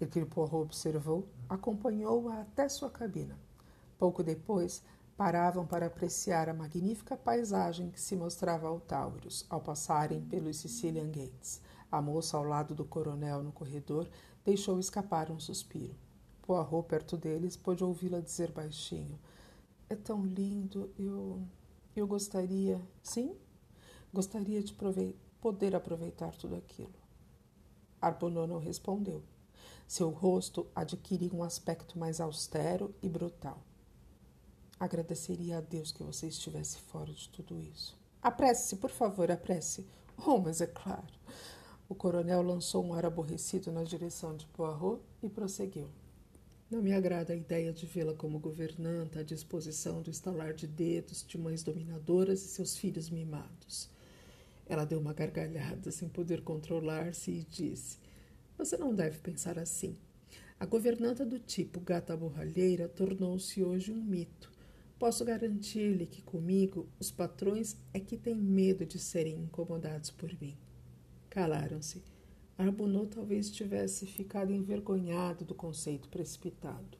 Hercule 0.00 0.26
Poirot 0.26 0.62
observou, 0.62 1.28
acompanhou-a 1.48 2.40
até 2.40 2.68
sua 2.68 2.90
cabina. 2.90 3.38
Pouco 3.98 4.22
depois, 4.22 4.82
paravam 5.16 5.66
para 5.66 5.86
apreciar 5.86 6.48
a 6.48 6.54
magnífica 6.54 7.14
paisagem 7.16 7.90
que 7.90 8.00
se 8.00 8.16
mostrava 8.16 8.68
ao 8.68 8.80
Taurus 8.80 9.44
ao 9.50 9.60
passarem 9.60 10.22
pelos 10.22 10.56
Sicilian 10.56 11.10
Gates. 11.10 11.60
A 11.92 12.00
moça 12.00 12.36
ao 12.36 12.44
lado 12.44 12.74
do 12.74 12.84
coronel 12.84 13.42
no 13.42 13.52
corredor 13.52 14.08
deixou 14.44 14.78
escapar 14.78 15.30
um 15.30 15.38
suspiro. 15.38 15.94
Poirot, 16.40 16.88
perto 16.88 17.16
deles, 17.16 17.56
pôde 17.56 17.84
ouvi-la 17.84 18.20
dizer 18.20 18.50
baixinho: 18.52 19.18
É 19.88 19.94
tão 19.94 20.24
lindo, 20.24 20.90
eu. 20.98 21.42
Eu 21.94 22.06
gostaria. 22.06 22.80
Sim? 23.02 23.36
Gostaria 24.12 24.62
de 24.62 24.74
poder 25.40 25.74
aproveitar 25.74 26.34
tudo 26.36 26.56
aquilo. 26.56 26.92
Arbonneau 28.00 28.46
não 28.46 28.58
respondeu. 28.58 29.22
Seu 29.86 30.08
rosto 30.10 30.66
adquiria 30.74 31.34
um 31.34 31.42
aspecto 31.42 31.98
mais 31.98 32.20
austero 32.20 32.94
e 33.02 33.08
brutal. 33.08 33.58
Agradeceria 34.78 35.58
a 35.58 35.60
Deus 35.60 35.92
que 35.92 36.02
você 36.02 36.28
estivesse 36.28 36.78
fora 36.78 37.12
de 37.12 37.28
tudo 37.28 37.58
isso. 37.58 37.98
Apresse-se, 38.22 38.76
por 38.76 38.90
favor, 38.90 39.30
apresse. 39.30 39.86
Oh, 40.26 40.38
mas 40.38 40.60
é 40.60 40.66
claro. 40.66 41.12
O 41.88 41.94
coronel 41.94 42.42
lançou 42.42 42.84
um 42.84 42.94
ar 42.94 43.04
aborrecido 43.04 43.72
na 43.72 43.82
direção 43.82 44.36
de 44.36 44.46
Poirot 44.46 45.02
e 45.22 45.28
prosseguiu. 45.28 45.88
Não 46.70 46.80
me 46.80 46.92
agrada 46.92 47.32
a 47.32 47.36
ideia 47.36 47.72
de 47.72 47.84
vê-la 47.84 48.14
como 48.14 48.38
governanta 48.38 49.18
à 49.18 49.22
disposição 49.24 50.00
do 50.00 50.08
estalar 50.08 50.54
de 50.54 50.68
dedos 50.68 51.26
de 51.26 51.36
mães 51.36 51.64
dominadoras 51.64 52.44
e 52.44 52.48
seus 52.48 52.76
filhos 52.76 53.10
mimados. 53.10 53.90
Ela 54.68 54.84
deu 54.84 55.00
uma 55.00 55.12
gargalhada 55.12 55.90
sem 55.90 56.08
poder 56.08 56.42
controlar-se 56.42 57.32
e 57.32 57.42
disse: 57.42 57.98
Você 58.56 58.76
não 58.76 58.94
deve 58.94 59.18
pensar 59.18 59.58
assim. 59.58 59.96
A 60.60 60.64
governanta 60.64 61.26
do 61.26 61.40
tipo 61.40 61.80
gata 61.80 62.16
borralheira 62.16 62.88
tornou-se 62.88 63.64
hoje 63.64 63.90
um 63.90 64.00
mito. 64.00 64.52
Posso 64.96 65.24
garantir-lhe 65.24 66.06
que 66.06 66.22
comigo 66.22 66.88
os 67.00 67.10
patrões 67.10 67.76
é 67.92 67.98
que 67.98 68.16
têm 68.16 68.36
medo 68.36 68.86
de 68.86 69.00
serem 69.00 69.40
incomodados 69.40 70.12
por 70.12 70.30
mim. 70.40 70.56
Calaram-se. 71.30 72.00
Arbonneau 72.60 73.06
talvez 73.06 73.50
tivesse 73.50 74.04
ficado 74.04 74.52
envergonhado 74.52 75.46
do 75.46 75.54
conceito 75.54 76.10
precipitado. 76.10 76.98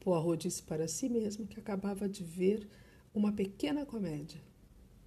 Poirot 0.00 0.48
disse 0.48 0.62
para 0.62 0.88
si 0.88 1.06
mesmo 1.06 1.46
que 1.46 1.60
acabava 1.60 2.08
de 2.08 2.24
ver 2.24 2.66
uma 3.14 3.30
pequena 3.30 3.84
comédia 3.84 4.40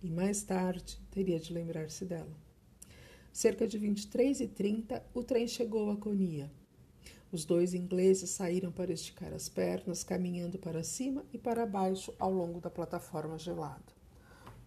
e 0.04 0.12
mais 0.12 0.44
tarde 0.44 1.00
teria 1.10 1.40
de 1.40 1.52
lembrar-se 1.52 2.06
dela. 2.06 2.38
Cerca 3.34 3.68
de 3.68 3.80
23 3.80 4.42
e 4.42 4.48
30, 4.48 5.04
o 5.12 5.24
trem 5.24 5.48
chegou 5.48 5.90
a 5.90 5.98
Conia. 5.98 6.52
Os 7.32 7.46
dois 7.46 7.74
ingleses 7.74 8.30
saíram 8.30 8.72
para 8.72 8.94
esticar 8.94 9.34
as 9.34 9.50
pernas, 9.50 10.04
caminhando 10.04 10.60
para 10.60 10.84
cima 10.84 11.26
e 11.34 11.38
para 11.40 11.66
baixo 11.66 12.14
ao 12.20 12.32
longo 12.32 12.62
da 12.62 12.70
plataforma 12.70 13.40
gelada. 13.40 14.05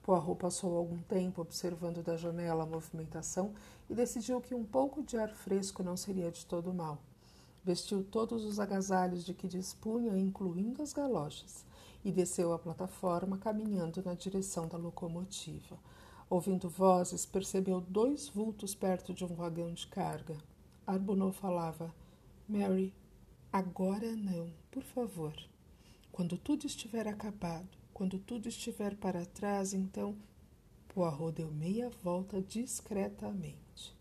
Poirot 0.09 0.37
passou 0.37 0.75
algum 0.75 0.97
tempo 1.03 1.43
observando 1.43 2.03
da 2.03 2.17
janela 2.17 2.63
a 2.63 2.67
movimentação 2.67 3.53
e 3.91 3.95
decidiu 3.95 4.41
que 4.41 4.55
um 4.55 4.65
pouco 4.65 5.03
de 5.03 5.19
ar 5.19 5.29
fresco 5.29 5.83
não 5.83 5.99
seria 5.99 6.31
de 6.31 6.47
todo 6.47 6.73
mal. 6.73 6.97
Vestiu 7.63 8.03
todos 8.03 8.43
os 8.47 8.59
agasalhos 8.59 9.23
de 9.23 9.35
que 9.35 9.47
dispunha, 9.47 10.17
incluindo 10.17 10.83
as 10.83 10.95
galochas, 10.95 11.63
e 12.03 12.11
desceu 12.11 12.55
a 12.55 12.59
plataforma, 12.59 13.37
caminhando 13.37 14.03
na 14.03 14.15
direção 14.15 14.67
da 14.67 14.79
locomotiva. 14.79 15.77
Ouvindo 16.31 16.71
vozes, 16.71 17.27
percebeu 17.27 17.79
dois 17.79 18.31
vultos 18.31 18.75
perto 18.75 19.13
de 19.13 19.27
um 19.27 19.35
vagão 19.35 19.75
de 19.75 19.87
carga. 19.89 20.39
Arbonneau 20.87 21.33
falava: 21.33 21.95
Mary, 22.49 22.95
agora 23.53 24.17
não, 24.17 24.49
por 24.71 24.85
favor. 24.85 25.35
Quando 26.11 26.39
tudo 26.39 26.67
estiver 26.67 27.07
acabado, 27.07 27.78
quando 27.99 28.17
tudo 28.17 28.49
estiver 28.49 28.95
para 28.95 29.27
trás, 29.27 29.75
então 29.75 30.15
Poirot 30.87 31.33
deu 31.33 31.51
meia 31.51 31.91
volta 32.01 32.41
discretamente. 32.41 33.93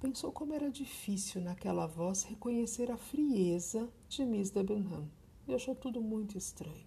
Pensou 0.00 0.30
como 0.30 0.54
era 0.54 0.70
difícil 0.70 1.40
naquela 1.40 1.88
voz 1.88 2.22
reconhecer 2.22 2.88
a 2.88 2.96
frieza 2.96 3.88
de 4.08 4.24
Miss 4.24 4.50
Debenham 4.50 5.10
e 5.48 5.52
achou 5.52 5.74
tudo 5.74 6.00
muito 6.00 6.38
estranho. 6.38 6.86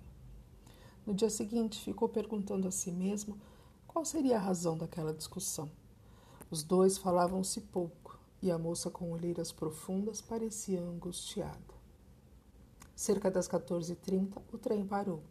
No 1.05 1.13
dia 1.13 1.29
seguinte, 1.29 1.83
ficou 1.83 2.07
perguntando 2.07 2.69
a 2.69 2.71
si 2.71 2.89
mesmo 2.89 3.37
qual 3.85 4.05
seria 4.05 4.37
a 4.37 4.41
razão 4.41 4.77
daquela 4.77 5.13
discussão. 5.13 5.69
Os 6.49 6.63
dois 6.63 6.97
falavam-se 6.97 7.59
pouco 7.59 8.17
e 8.41 8.49
a 8.49 8.57
moça 8.57 8.89
com 8.89 9.11
olheiras 9.11 9.51
profundas 9.51 10.21
parecia 10.21 10.79
angustiada. 10.79 11.73
Cerca 12.95 13.29
das 13.29 13.49
14h30, 13.49 14.41
o 14.53 14.57
trem 14.57 14.87
parou. 14.87 15.21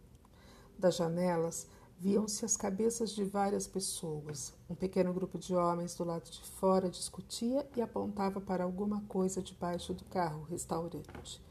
Das 0.79 0.95
janelas 0.95 1.67
viam-se 1.99 2.45
as 2.45 2.57
cabeças 2.57 3.11
de 3.11 3.25
várias 3.25 3.67
pessoas. 3.67 4.55
Um 4.71 4.77
pequeno 4.77 5.13
grupo 5.13 5.37
de 5.37 5.53
homens 5.53 5.97
do 5.97 6.05
lado 6.05 6.31
de 6.31 6.41
fora 6.41 6.89
discutia 6.89 7.69
e 7.75 7.83
apontava 7.83 8.41
para 8.41 8.63
alguma 8.63 9.01
coisa 9.09 9.43
debaixo 9.43 9.93
do 9.93 10.05
carro 10.05 10.45
restaurante. 10.45 11.43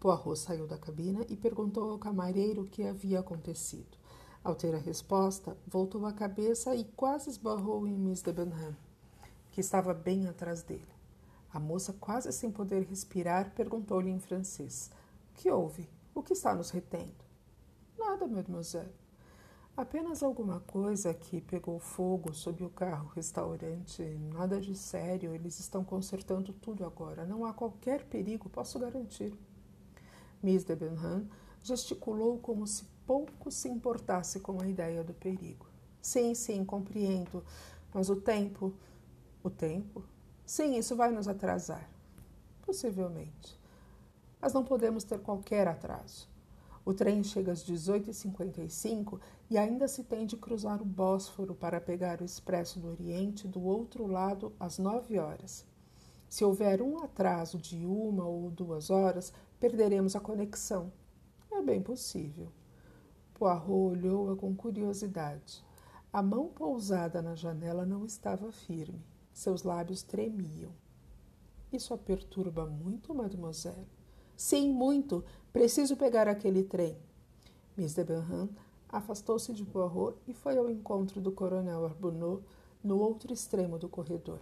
Poirot 0.00 0.36
saiu 0.36 0.66
da 0.66 0.76
cabina 0.76 1.24
e 1.28 1.36
perguntou 1.36 1.88
ao 1.90 1.98
camareiro 1.98 2.62
o 2.62 2.66
que 2.66 2.82
havia 2.82 3.20
acontecido. 3.20 3.96
Ao 4.42 4.56
ter 4.56 4.74
a 4.74 4.78
resposta, 4.78 5.56
voltou 5.66 6.04
a 6.04 6.12
cabeça 6.12 6.74
e 6.74 6.84
quase 6.96 7.30
esbarrou 7.30 7.86
em 7.86 7.96
Miss 7.96 8.20
Debenham, 8.20 8.76
que 9.52 9.60
estava 9.60 9.94
bem 9.94 10.26
atrás 10.26 10.62
dele. 10.62 10.92
A 11.52 11.60
moça, 11.60 11.92
quase 11.92 12.32
sem 12.32 12.50
poder 12.50 12.82
respirar, 12.82 13.54
perguntou-lhe 13.54 14.10
em 14.10 14.18
francês: 14.18 14.90
que 15.32 15.48
houve? 15.48 15.88
O 16.12 16.22
que 16.22 16.32
está 16.32 16.54
nos 16.54 16.70
retendo? 16.70 17.23
Nada, 17.98 18.26
mademoiselle. 18.26 18.92
Apenas 19.76 20.22
alguma 20.22 20.60
coisa 20.60 21.12
que 21.12 21.40
pegou 21.40 21.80
fogo 21.80 22.32
sob 22.32 22.64
o 22.64 22.70
carro 22.70 23.08
restaurante. 23.08 24.02
Nada 24.32 24.60
de 24.60 24.76
sério. 24.76 25.34
Eles 25.34 25.58
estão 25.58 25.82
consertando 25.82 26.52
tudo 26.52 26.84
agora. 26.84 27.26
Não 27.26 27.44
há 27.44 27.52
qualquer 27.52 28.04
perigo, 28.04 28.48
posso 28.48 28.78
garantir. 28.78 29.36
Miss 30.40 30.62
de 30.62 30.76
Benham 30.76 31.28
gesticulou 31.62 32.38
como 32.38 32.66
se 32.66 32.84
pouco 33.06 33.50
se 33.50 33.68
importasse 33.68 34.40
com 34.40 34.60
a 34.62 34.68
ideia 34.68 35.02
do 35.02 35.12
perigo. 35.12 35.66
Sim, 36.00 36.34
sim, 36.34 36.64
compreendo. 36.64 37.44
Mas 37.92 38.08
o 38.08 38.16
tempo. 38.16 38.72
O 39.42 39.50
tempo? 39.50 40.04
Sim, 40.46 40.76
isso 40.76 40.94
vai 40.94 41.10
nos 41.10 41.26
atrasar. 41.26 41.88
Possivelmente. 42.62 43.58
Mas 44.40 44.52
não 44.52 44.64
podemos 44.64 45.02
ter 45.02 45.18
qualquer 45.18 45.66
atraso. 45.66 46.28
O 46.84 46.92
trem 46.92 47.22
chega 47.24 47.52
às 47.52 47.64
18h55 47.64 49.18
e 49.48 49.56
ainda 49.56 49.88
se 49.88 50.04
tem 50.04 50.26
de 50.26 50.36
cruzar 50.36 50.82
o 50.82 50.84
Bósforo 50.84 51.54
para 51.54 51.80
pegar 51.80 52.20
o 52.20 52.24
Expresso 52.24 52.78
do 52.78 52.88
Oriente 52.88 53.48
do 53.48 53.62
outro 53.62 54.06
lado 54.06 54.52
às 54.60 54.78
9 54.78 55.18
horas. 55.18 55.64
Se 56.28 56.44
houver 56.44 56.82
um 56.82 56.98
atraso 56.98 57.58
de 57.58 57.86
uma 57.86 58.26
ou 58.26 58.50
duas 58.50 58.90
horas, 58.90 59.32
perderemos 59.58 60.14
a 60.14 60.20
conexão. 60.20 60.92
É 61.50 61.62
bem 61.62 61.80
possível. 61.80 62.48
Poirot 63.32 63.70
olhou-a 63.70 64.36
com 64.36 64.54
curiosidade. 64.54 65.64
A 66.12 66.22
mão 66.22 66.48
pousada 66.48 67.22
na 67.22 67.34
janela 67.34 67.86
não 67.86 68.04
estava 68.04 68.52
firme. 68.52 69.02
Seus 69.32 69.62
lábios 69.62 70.02
tremiam. 70.02 70.70
Isso 71.72 71.94
a 71.94 71.98
perturba 71.98 72.66
muito, 72.66 73.14
mademoiselle? 73.14 73.88
Sim, 74.36 74.72
muito. 74.72 75.24
Preciso 75.54 75.96
pegar 75.96 76.26
aquele 76.26 76.64
trem. 76.64 76.96
Miss 77.76 77.94
Debenham 77.94 78.48
afastou-se 78.88 79.54
de 79.54 79.64
Poirot 79.64 80.18
e 80.26 80.34
foi 80.34 80.58
ao 80.58 80.68
encontro 80.68 81.20
do 81.20 81.30
coronel 81.30 81.84
Arbonneau 81.84 82.42
no 82.82 82.98
outro 82.98 83.32
extremo 83.32 83.78
do 83.78 83.88
corredor. 83.88 84.40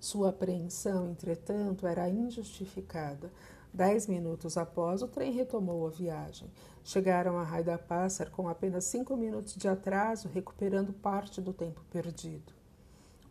Sua 0.00 0.30
apreensão, 0.30 1.08
entretanto, 1.08 1.86
era 1.86 2.08
injustificada. 2.08 3.30
Dez 3.72 4.08
minutos 4.08 4.56
após, 4.56 5.02
o 5.02 5.06
trem 5.06 5.30
retomou 5.30 5.86
a 5.86 5.90
viagem. 5.90 6.50
Chegaram 6.82 7.38
a 7.38 7.44
Raida 7.44 7.78
Passar 7.78 8.28
com 8.28 8.48
apenas 8.48 8.82
cinco 8.82 9.16
minutos 9.16 9.54
de 9.54 9.68
atraso, 9.68 10.26
recuperando 10.26 10.92
parte 10.92 11.40
do 11.40 11.52
tempo 11.52 11.80
perdido. 11.92 12.52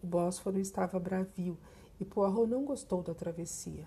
O 0.01 0.07
Bósforo 0.07 0.57
estava 0.57 0.97
bravio 0.97 1.57
e 1.99 2.05
Poirot 2.05 2.49
não 2.49 2.63
gostou 2.63 3.03
da 3.03 3.13
travessia. 3.13 3.85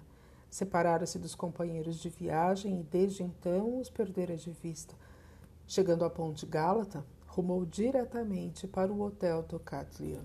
Separaram-se 0.55 1.19
dos 1.19 1.35
companheiros 1.35 1.99
de 1.99 2.09
viagem 2.09 2.79
e 2.79 2.83
desde 2.85 3.25
então 3.25 3.81
os 3.81 3.91
perdera 3.91 4.37
de 4.37 4.53
vista. 4.53 4.95
Chegando 5.67 6.05
à 6.05 6.11
ponte 6.11 6.47
Gálata, 6.47 7.05
rumou 7.27 7.67
diretamente 7.67 8.69
para 8.69 8.93
o 8.93 9.03
hotel 9.03 9.43
do 9.43 9.59
Catlian. 9.59 10.23